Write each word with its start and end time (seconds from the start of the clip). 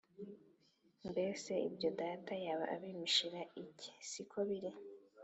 Mbese 1.09 1.51
ibyo 1.67 1.89
data 2.01 2.33
yaba 2.45 2.65
abimpishira 2.75 3.39
iki? 3.65 3.89
Si 4.09 4.21
ko 4.31 4.39
biri. 4.47 4.71